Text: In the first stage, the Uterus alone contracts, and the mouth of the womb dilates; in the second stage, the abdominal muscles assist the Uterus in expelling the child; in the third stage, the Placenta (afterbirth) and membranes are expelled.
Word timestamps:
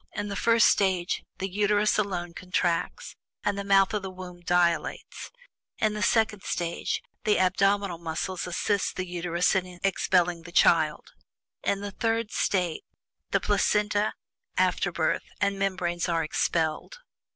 In 0.13 0.29
the 0.29 0.35
first 0.35 0.65
stage, 0.65 1.23
the 1.37 1.47
Uterus 1.47 1.99
alone 1.99 2.33
contracts, 2.33 3.15
and 3.43 3.55
the 3.55 3.63
mouth 3.63 3.93
of 3.93 4.01
the 4.01 4.09
womb 4.09 4.39
dilates; 4.41 5.29
in 5.77 5.93
the 5.93 6.01
second 6.01 6.41
stage, 6.41 7.03
the 7.23 7.37
abdominal 7.37 7.99
muscles 7.99 8.47
assist 8.47 8.95
the 8.95 9.05
Uterus 9.05 9.53
in 9.53 9.79
expelling 9.83 10.41
the 10.41 10.51
child; 10.51 11.11
in 11.63 11.81
the 11.81 11.91
third 11.91 12.31
stage, 12.31 12.81
the 13.29 13.39
Placenta 13.39 14.13
(afterbirth) 14.57 15.21
and 15.39 15.59
membranes 15.59 16.09
are 16.09 16.23
expelled. 16.23 16.97